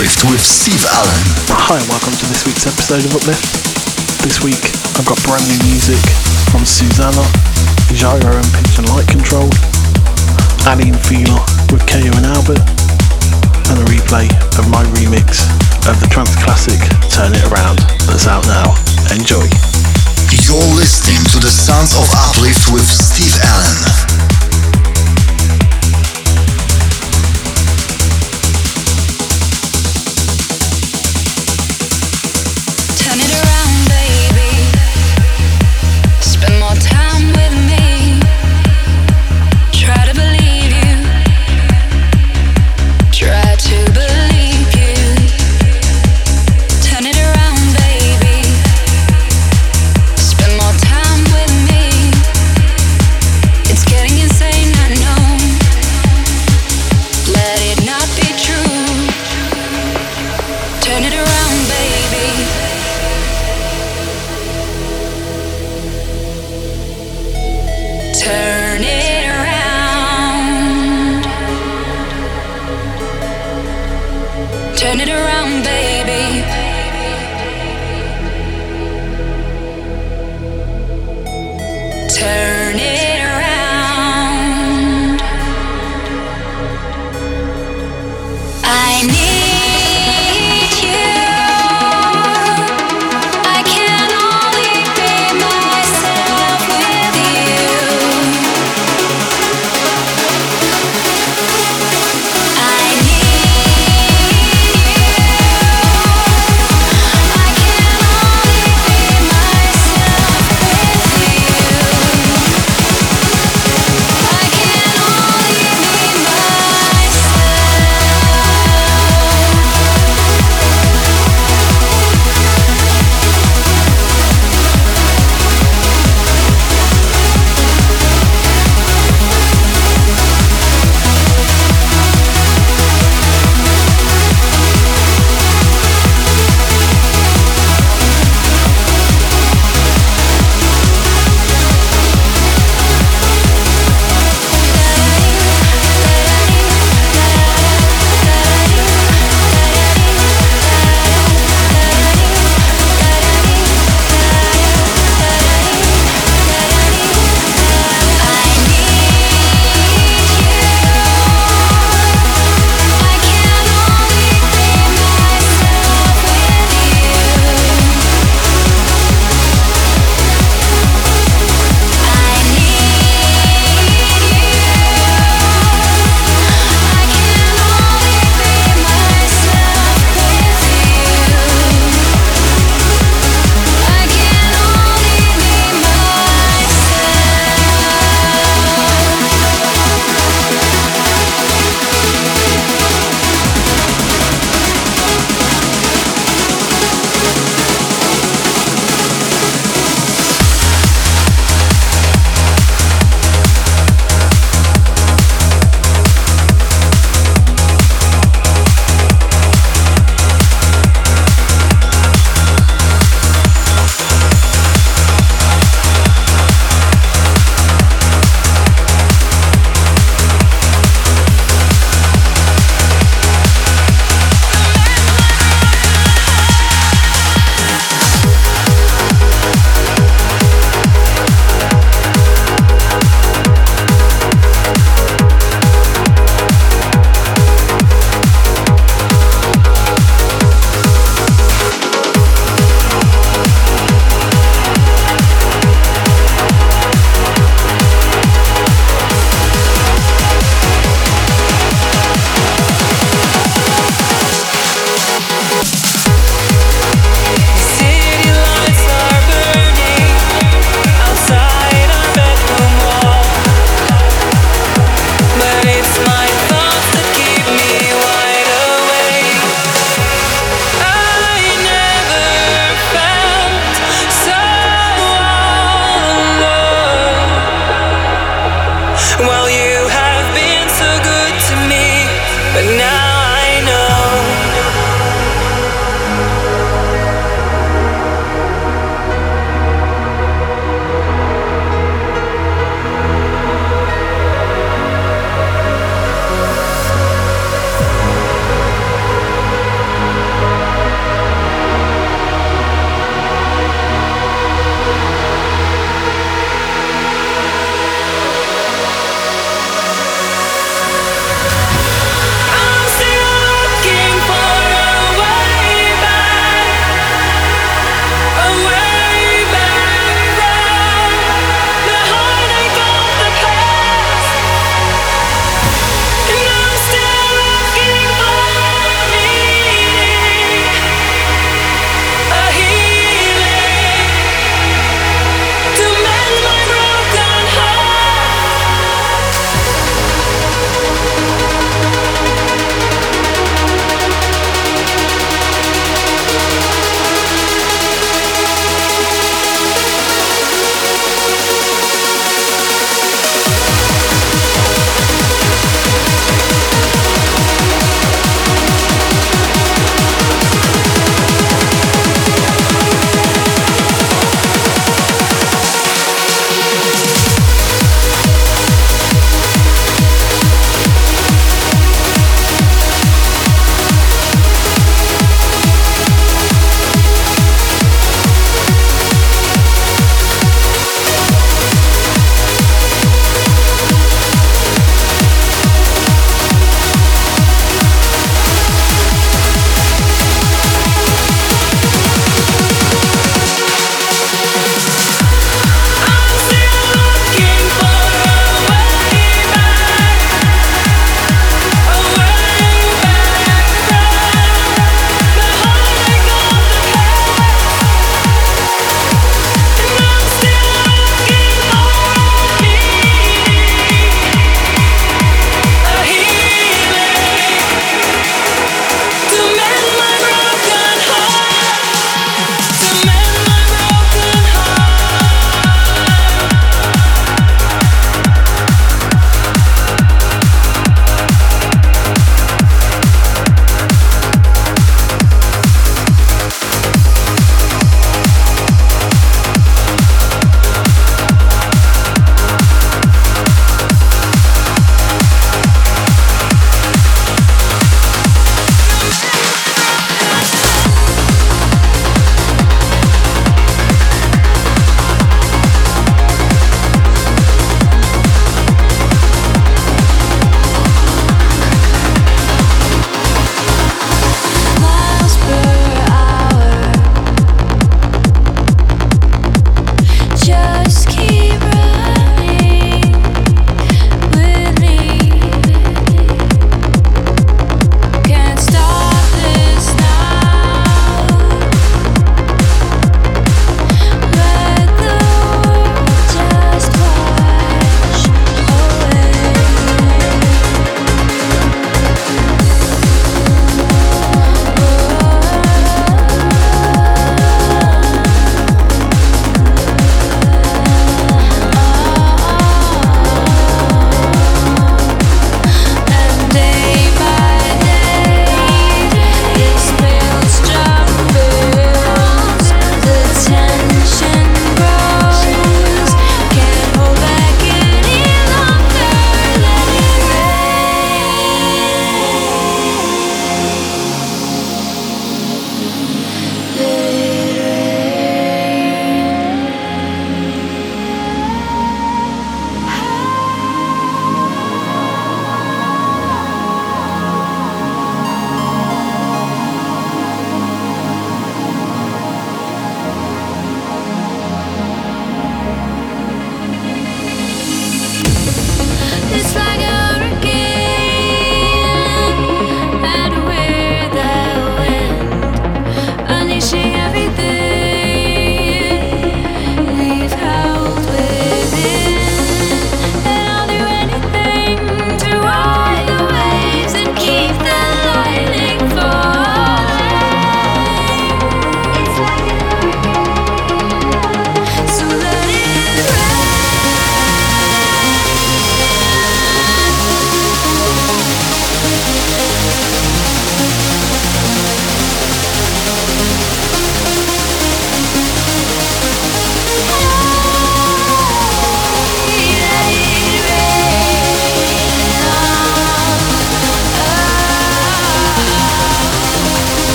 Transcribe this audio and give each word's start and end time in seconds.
Uplift 0.00 0.24
with 0.32 0.40
Steve 0.40 0.80
Allen. 0.96 1.20
Hi, 1.68 1.76
and 1.76 1.84
welcome 1.92 2.16
to 2.16 2.24
this 2.32 2.48
week's 2.48 2.64
episode 2.64 3.04
of 3.04 3.12
Uplift. 3.20 3.44
This 4.24 4.40
week 4.40 4.72
I've 4.96 5.04
got 5.04 5.20
brand 5.28 5.44
new 5.44 5.60
music 5.68 6.00
from 6.48 6.64
Susana, 6.64 7.20
XiJaro 7.92 8.32
and 8.32 8.48
Pitch 8.56 8.80
and 8.80 8.88
Light 8.96 9.04
Control, 9.12 9.52
Aly 10.64 10.88
and 10.88 11.00
Fila 11.04 11.36
with 11.68 11.84
Kyau 11.84 12.08
and 12.16 12.24
Albert, 12.32 12.64
and 13.68 13.76
a 13.76 13.84
replay 13.92 14.24
of 14.56 14.64
my 14.72 14.88
remix 14.96 15.44
of 15.84 16.00
the 16.00 16.08
trance 16.08 16.32
classic 16.40 16.80
Turn 17.12 17.36
It 17.36 17.44
Around 17.52 17.84
that's 18.08 18.24
out 18.24 18.48
now. 18.48 18.72
Enjoy. 19.12 19.44
You're 20.48 20.64
listening 20.80 21.20
to 21.36 21.44
the 21.44 21.52
sounds 21.52 21.92
of 21.92 22.08
Uplift 22.08 22.72
with 22.72 22.88
Steve 22.88 23.36
Allen. 23.44 24.29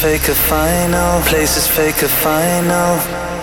Fake 0.00 0.28
a 0.28 0.34
final, 0.34 1.20
place 1.24 1.58
is 1.58 1.66
fake 1.66 2.00
a 2.00 2.08
final. 2.08 3.39